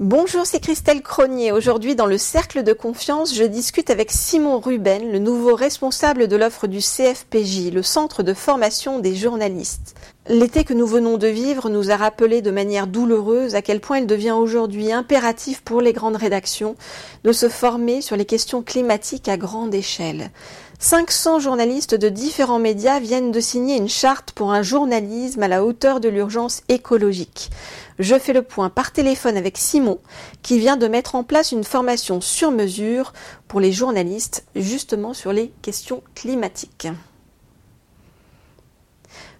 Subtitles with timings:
[0.00, 1.52] Bonjour, c'est Christelle Cronier.
[1.52, 6.36] Aujourd'hui, dans le cercle de confiance, je discute avec Simon Ruben, le nouveau responsable de
[6.36, 9.94] l'offre du CFPJ, le centre de formation des journalistes.
[10.32, 13.98] L'été que nous venons de vivre nous a rappelé de manière douloureuse à quel point
[13.98, 16.76] il devient aujourd'hui impératif pour les grandes rédactions
[17.24, 20.30] de se former sur les questions climatiques à grande échelle.
[20.78, 25.64] 500 journalistes de différents médias viennent de signer une charte pour un journalisme à la
[25.64, 27.50] hauteur de l'urgence écologique.
[27.98, 29.98] Je fais le point par téléphone avec Simon,
[30.42, 33.14] qui vient de mettre en place une formation sur mesure
[33.48, 36.86] pour les journalistes, justement sur les questions climatiques.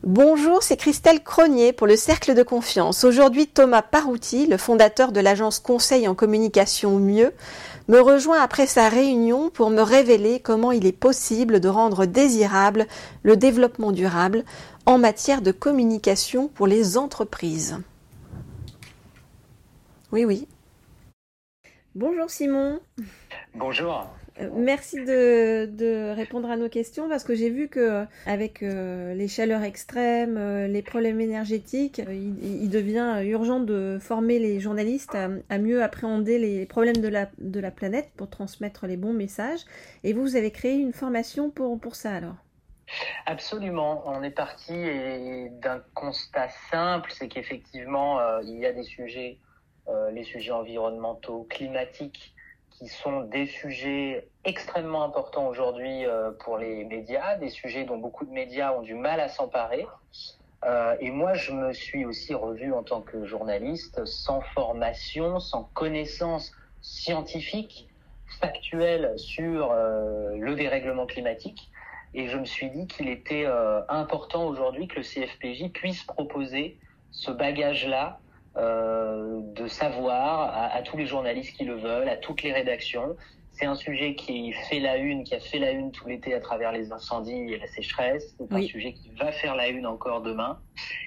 [0.03, 3.05] Bonjour, c'est Christelle Cronier pour le Cercle de Confiance.
[3.05, 7.35] Aujourd'hui, Thomas Parouti, le fondateur de l'agence Conseil en communication Mieux,
[7.87, 12.87] me rejoint après sa réunion pour me révéler comment il est possible de rendre désirable
[13.25, 14.47] le développement durable
[14.87, 17.77] en matière de communication pour les entreprises.
[20.13, 20.49] Oui, oui.
[21.95, 22.80] Bonjour Simon.
[23.55, 24.07] Bonjour.
[24.41, 29.29] Euh, merci de, répondre à nos questions parce que j'ai vu que avec euh, les
[29.29, 35.83] chaleurs extrêmes, euh, les problèmes énergétiques, il, devient urgent de former les journalistes à, mieux
[35.83, 39.61] appréhender les problèmes de la, de la planète pour transmettre les bons messages.
[40.05, 42.37] Et vous, vous avez créé une formation pour, ça alors?
[43.27, 44.02] Absolument.
[44.07, 44.73] On est parti
[45.63, 49.38] d'un constat simple, c'est qu'effectivement, il y a des sujets
[49.91, 52.35] euh, les sujets environnementaux, climatiques,
[52.81, 58.25] qui sont des sujets extrêmement importants aujourd'hui euh, pour les médias, des sujets dont beaucoup
[58.25, 59.87] de médias ont du mal à s'emparer.
[60.65, 65.65] Euh, et moi, je me suis aussi revu en tant que journaliste sans formation, sans
[65.75, 67.87] connaissance scientifique,
[68.41, 71.71] factuelle sur le dérèglement climatique.
[72.15, 73.45] Et je me suis dit qu'il était
[73.89, 76.78] important aujourd'hui que le CFPJ puisse proposer
[77.11, 78.21] ce bagage-là
[78.56, 83.16] euh, de savoir à, tous les journalistes qui le veulent, à toutes les rédactions.
[83.53, 86.41] C'est un sujet qui fait la une, qui a fait la une tout l'été à
[86.41, 88.34] travers les incendies et la sécheresse.
[88.38, 90.59] C'est un sujet qui va faire la une encore demain.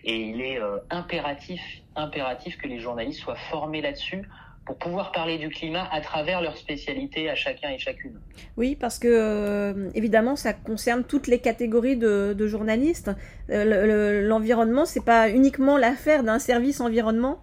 [0.04, 1.62] Et il est euh, impératif,
[1.96, 4.24] impératif que les journalistes soient formés là-dessus
[4.66, 8.20] pour pouvoir parler du climat à travers leur spécialité à chacun et chacune.
[8.56, 13.12] Oui, parce que euh, évidemment, ça concerne toutes les catégories de, journalistes.
[13.50, 17.40] Euh, l'environnement, c'est pas uniquement l'affaire d'un service environnement?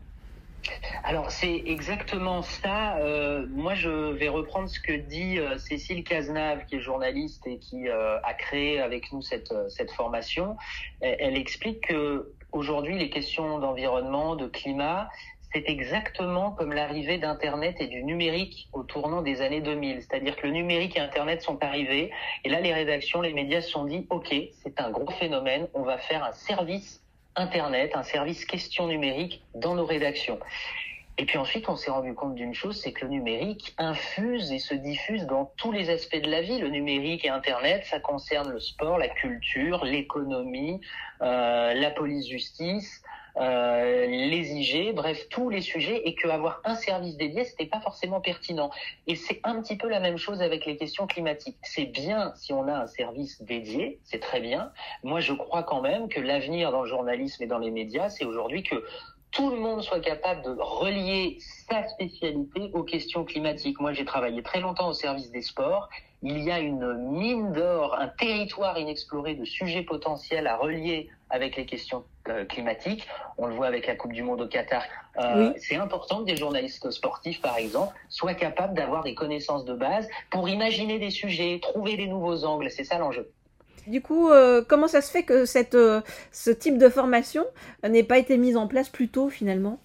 [1.05, 2.99] Alors c'est exactement ça.
[2.99, 7.89] Euh, moi, je vais reprendre ce que dit Cécile Cazenave, qui est journaliste et qui
[7.89, 10.57] a créé avec nous cette, cette formation.
[11.01, 15.09] Elle, elle explique que aujourd'hui, les questions d'environnement, de climat,
[15.53, 20.03] c'est exactement comme l'arrivée d'Internet et du numérique au tournant des années 2000.
[20.03, 22.13] C'est-à-dire que le numérique et Internet sont arrivés,
[22.45, 25.83] et là, les rédactions, les médias se sont dit, OK, c'est un gros phénomène, on
[25.83, 27.03] va faire un service
[27.37, 30.39] Internet, un service question numérique dans nos rédactions.
[31.21, 34.59] Et puis ensuite, on s'est rendu compte d'une chose, c'est que le numérique infuse et
[34.59, 36.59] se diffuse dans tous les aspects de la vie.
[36.59, 40.81] Le numérique et Internet, ça concerne le sport, la culture, l'économie,
[41.21, 43.03] euh, la police-justice,
[43.37, 48.23] euh, les IG, bref, tous les sujets, et qu'avoir un service dédié, c'était pas forcément
[48.23, 48.71] pertinent.
[49.07, 51.59] Et c'est un petit peu la même chose avec les questions climatiques.
[51.63, 54.73] C'est bien si on a un service dédié, c'est très bien.
[55.03, 58.25] Moi, je crois quand même que l'avenir dans le journalisme et dans les médias, c'est
[58.25, 58.83] aujourd'hui que
[59.33, 63.81] tout le monde soit capable de relier sa spécialité aux questions climatiques.
[63.81, 65.89] Moi, j'ai travaillé très longtemps au service des sports.
[66.23, 71.57] Il y a une mine d'or, un territoire inexploré de sujets potentiels à relier avec
[71.57, 73.07] les questions euh, climatiques.
[73.39, 74.83] On le voit avec la Coupe du Monde au Qatar.
[75.19, 79.75] Euh, c'est important que des journalistes sportifs, par exemple, soient capables d'avoir des connaissances de
[79.75, 82.71] base pour imaginer des sujets, trouver des nouveaux angles.
[82.71, 83.31] C'est ça l'enjeu.
[83.87, 86.01] Du coup, euh, comment ça se fait que cette, euh,
[86.33, 87.45] ce type de formation
[87.87, 89.81] n'ait pas été mise en place plus tôt finalement?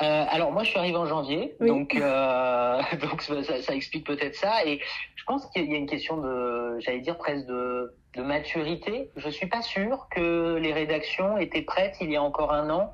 [0.00, 1.94] Euh, Alors moi, je suis arrivé en janvier, donc,
[3.00, 4.64] donc ça, explique peut-être ça.
[4.64, 4.80] Et
[5.16, 9.10] je pense qu'il y a une question de, j'allais dire presque de, de maturité.
[9.16, 12.92] Je suis pas sûr que les rédactions étaient prêtes il y a encore un an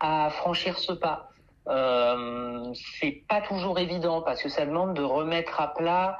[0.00, 1.30] à franchir ce pas.
[1.68, 6.18] Euh, c'est pas toujours évident parce que ça demande de remettre à plat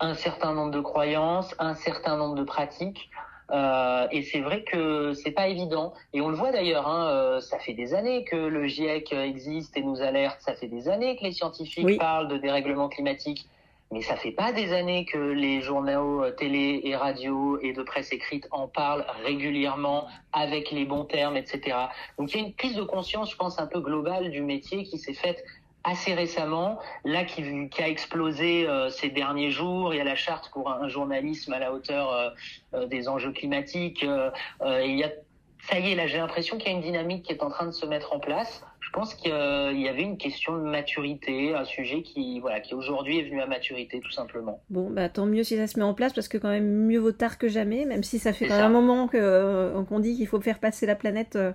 [0.00, 3.10] un certain nombre de croyances, un certain nombre de pratiques.
[3.50, 5.94] Euh, et c'est vrai que c'est pas évident.
[6.12, 9.76] Et on le voit d'ailleurs, hein, euh, ça fait des années que le GIEC existe
[9.76, 10.38] et nous alerte.
[10.40, 13.48] Ça fait des années que les scientifiques parlent de dérèglement climatique.
[13.90, 17.82] Mais ça fait pas des années que les journaux euh, télé et radio et de
[17.82, 21.74] presse écrite en parlent régulièrement avec les bons termes, etc.
[22.18, 24.84] Donc il y a une prise de conscience, je pense, un peu globale du métier
[24.84, 25.42] qui s'est faite
[25.88, 27.42] assez récemment, là qui,
[27.78, 29.94] a explosé euh, ces derniers jours.
[29.94, 32.30] Il y a la charte pour un, journalisme à la hauteur euh,
[32.74, 34.02] euh, des enjeux climatiques.
[34.02, 35.10] il y a
[35.60, 37.66] ça y est, là, j'ai l'impression qu'il y a une dynamique qui est en train
[37.66, 38.62] de se mettre en place.
[38.80, 43.18] Je pense qu'il y avait une question de maturité, un sujet qui, voilà, qui aujourd'hui
[43.18, 44.62] est venu à maturité, tout simplement.
[44.70, 46.98] Bon, bah, tant mieux si ça se met en place, parce que quand même, mieux
[46.98, 50.16] vaut tard que jamais, même si ça fait quand même un moment euh, qu'on dit
[50.16, 51.52] qu'il faut faire passer la planète euh,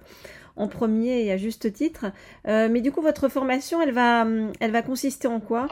[0.58, 2.06] en premier et à juste titre.
[2.48, 4.28] Euh, mais du coup, votre formation, elle va,
[4.60, 5.68] elle va consister en quoi?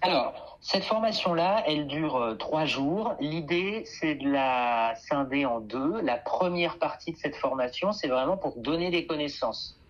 [0.00, 3.14] Alors, cette formation-là, elle dure euh, trois jours.
[3.18, 6.00] L'idée, c'est de la scinder en deux.
[6.02, 9.80] La première partie de cette formation, c'est vraiment pour donner des connaissances.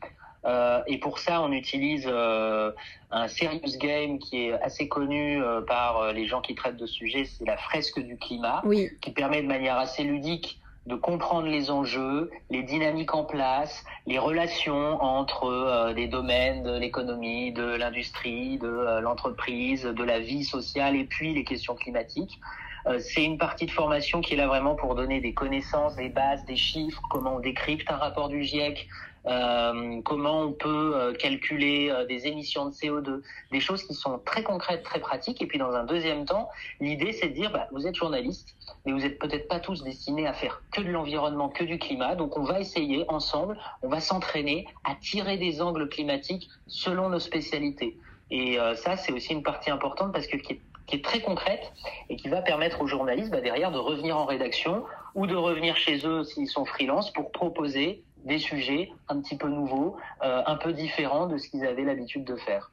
[0.44, 2.72] Euh, et pour ça, on utilise euh,
[3.10, 7.24] un serious game qui est assez connu euh, par les gens qui traitent de sujets.
[7.24, 8.88] C'est la fresque du climat, oui.
[9.00, 10.60] qui permet de manière assez ludique
[10.90, 16.76] de comprendre les enjeux, les dynamiques en place, les relations entre euh, des domaines de
[16.76, 22.40] l'économie, de l'industrie, de euh, l'entreprise, de la vie sociale et puis les questions climatiques.
[22.86, 26.08] Euh, c'est une partie de formation qui est là vraiment pour donner des connaissances, des
[26.08, 28.88] bases, des chiffres, comment on décrypte un rapport du GIEC,
[29.26, 33.20] euh, comment on peut euh, calculer euh, des émissions de CO2,
[33.52, 35.42] des choses qui sont très concrètes, très pratiques.
[35.42, 36.48] Et puis dans un deuxième temps,
[36.80, 40.26] l'idée c'est de dire, bah, vous êtes journaliste, mais vous n'êtes peut-être pas tous destinés
[40.26, 42.14] à faire que de l'environnement, que du climat.
[42.14, 47.20] Donc on va essayer ensemble, on va s'entraîner à tirer des angles climatiques selon nos
[47.20, 47.98] spécialités.
[48.32, 51.72] Et ça, c'est aussi une partie importante parce que qui est, qui est, très concrète
[52.08, 54.84] et qui va permettre aux journalistes bah, derrière de revenir en rédaction
[55.16, 59.48] ou de revenir chez eux s'ils sont freelance pour proposer des sujets un petit peu
[59.48, 62.72] nouveaux, euh, un peu différents de ce qu'ils avaient l'habitude de faire.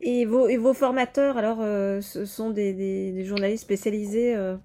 [0.00, 4.56] Et vos, et vos formateurs, alors, euh, ce sont des, des, des, journalistes spécialisés euh,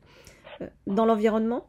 [0.88, 1.66] dans l'environnement?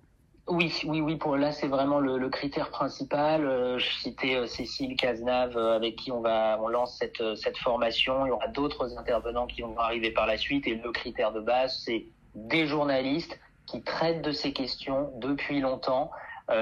[0.50, 1.16] Oui, oui, oui.
[1.16, 3.46] Pour là, c'est vraiment le, le, critère principal.
[3.46, 7.56] Euh, je citais euh, Cécile Cazenave, euh, avec qui on va, on lance cette cette
[7.56, 8.26] formation.
[8.26, 10.66] Il y aura d'autres intervenants qui vont arriver par la suite.
[10.66, 16.10] Et le critère de base, c'est des journalistes qui traitent de ces questions depuis longtemps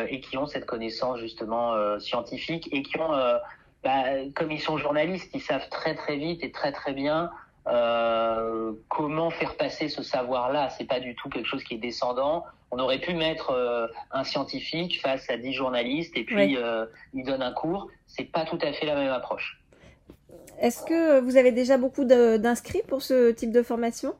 [0.08, 3.38] et qui ont cette connaissance justement euh, scientifique et qui ont, euh,
[3.82, 4.04] bah,
[4.34, 7.30] comme ils sont journalistes, ils savent très très vite et très très bien
[7.68, 10.70] euh, comment faire passer ce savoir-là.
[10.70, 12.44] C'est pas du tout quelque chose qui est descendant.
[12.70, 16.56] On aurait pu mettre euh, un scientifique face à dix journalistes et puis oui.
[16.58, 17.88] euh, il donne un cours.
[18.06, 19.60] C'est pas tout à fait la même approche.
[20.60, 24.14] Est-ce que vous avez déjà beaucoup d'inscrits pour ce type de formation?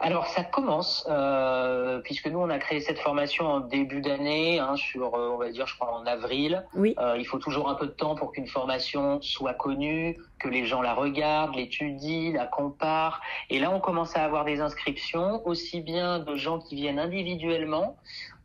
[0.00, 4.76] Alors ça commence euh, puisque nous on a créé cette formation en début d'année hein,
[4.76, 6.64] sur euh, on va dire je crois en avril.
[6.74, 6.94] Oui.
[6.98, 10.66] Euh, il faut toujours un peu de temps pour qu'une formation soit connue, que les
[10.66, 13.20] gens la regardent, l'étudient, la comparent.
[13.50, 17.96] Et là on commence à avoir des inscriptions aussi bien de gens qui viennent individuellement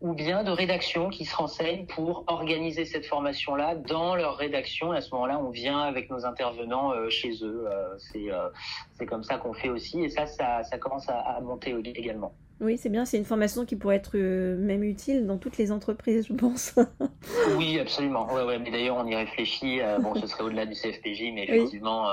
[0.02, 4.94] ou bien de rédactions qui se renseignent pour organiser cette formation-là dans leur rédaction.
[4.94, 7.68] Et à ce moment-là, on vient avec nos intervenants euh, chez eux.
[7.68, 8.50] Euh, c'est euh,
[8.96, 10.04] c'est comme ça qu'on fait aussi.
[10.04, 12.34] Et ça, ça, ça commence à, à, monter également.
[12.62, 13.06] Oui, c'est bien.
[13.06, 16.76] C'est une formation qui pourrait être même utile dans toutes les entreprises, je pense.
[17.58, 18.32] oui, absolument.
[18.32, 18.60] Ouais, ouais.
[18.60, 19.80] Mais d'ailleurs, on y réfléchit.
[20.02, 22.08] bon, ce serait au-delà du CFPJ, mais effectivement,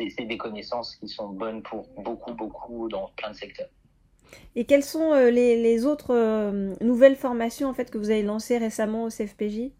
[0.00, 0.12] oui.
[0.16, 3.68] c'est des connaissances qui sont bonnes pour beaucoup, beaucoup dans plein de secteurs.
[4.54, 8.22] Et quelles sont euh, les, les, autres euh, nouvelles formations en fait que vous avez
[8.22, 9.70] lancées récemment au CFPJ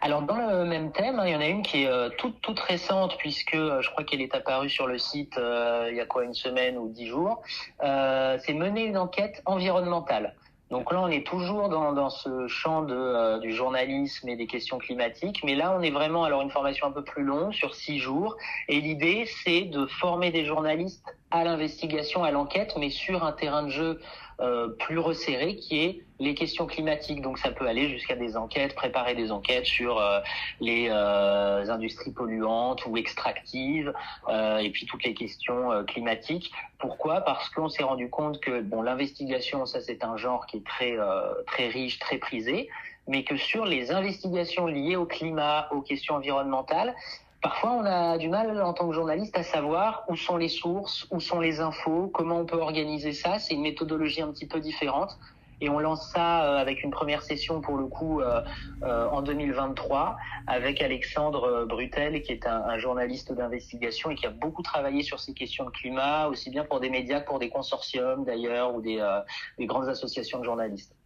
[0.00, 2.40] alors dans le même thème, hein, il y en a une qui est euh, toute
[2.40, 6.00] toute récente puisque euh, je crois qu'elle est apparue sur le site euh, il y
[6.00, 7.42] a quoi une semaine ou dix jours.
[7.80, 10.34] c'est mener une enquête environnementale.
[10.70, 14.78] Donc là, on est toujours dans, dans ce champ de, du journalisme et des questions
[14.78, 17.98] climatiques, mais là, on est vraiment alors une formation un peu plus longue, sur six
[17.98, 18.36] jours.
[18.68, 23.62] Et l'idée, c'est de former des journalistes à l'investigation, à l'enquête, mais sur un terrain
[23.62, 24.00] de jeu
[24.40, 27.22] euh, plus resserré qui est les questions climatiques.
[27.22, 30.20] Donc ça peut aller jusqu'à des enquêtes, préparer des enquêtes sur euh,
[30.60, 33.92] les euh, industries polluantes ou extractives,
[34.28, 36.52] euh, et puis toutes les questions euh, climatiques.
[36.78, 37.22] Pourquoi?
[37.22, 40.98] Parce qu'on s'est rendu compte que bon, l'investigation, ça c'est un genre qui est très
[40.98, 42.68] euh, très riche, très prisé,
[43.08, 46.94] mais que sur les investigations liées au climat, aux questions environnementales,
[47.42, 51.08] Parfois, on a du mal en tant que journaliste à savoir où sont les sources,
[51.10, 53.40] où sont les infos, comment on peut organiser ça.
[53.40, 55.18] C'est une méthodologie un petit peu différente.
[55.60, 58.42] Et on lance ça avec une première session pour le coup euh,
[58.82, 60.16] euh, en 2023
[60.48, 65.34] avec Alexandre Brutel qui est un, journaliste d'investigation et qui a beaucoup travaillé sur ces
[65.34, 68.98] questions de climat, aussi bien pour des médias que pour des consortiums d'ailleurs ou des,
[68.98, 69.20] euh,
[69.56, 70.96] des grandes associations de journalistes.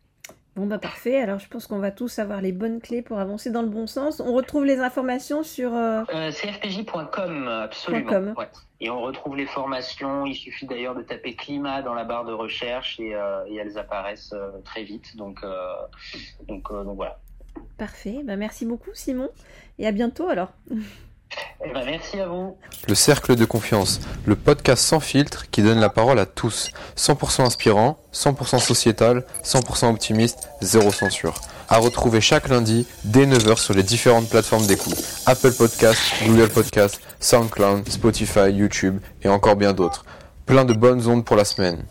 [0.57, 3.51] Bon bah parfait, alors je pense qu'on va tous avoir les bonnes clés pour avancer
[3.51, 4.21] dans le bon sens.
[4.21, 5.75] On retrouve les informations sur...
[5.75, 6.03] Euh...
[6.15, 8.11] Euh, cfpj.com, absolument.
[8.11, 8.35] .com.
[8.39, 8.49] Ouais.
[8.81, 12.33] Et on retrouve les formations, il suffit d'ailleurs de taper climat dans la barre de
[12.33, 14.35] recherche et, euh, et elles apparaissent
[14.65, 15.17] très vite.
[15.17, 15.45] Donc,
[16.49, 17.19] donc, donc voilà.
[17.77, 19.29] Parfait, bah, merci beaucoup Simon
[19.79, 20.53] et à bientôt alors.
[21.65, 21.87] Eh ben.
[22.89, 26.71] Le Cercle de Confiance, le podcast sans filtre qui donne la parole à tous.
[26.97, 31.35] 100% inspirant, 100% sociétal, 100% optimiste, zéro censure.
[31.69, 35.03] à retrouver chaque lundi dès 9h sur les différentes plateformes d'écoute.
[35.27, 40.05] Apple Podcast, Google Podcast, SoundCloud, Spotify, YouTube et encore bien d'autres.
[40.47, 41.85] Plein de bonnes ondes pour la semaine.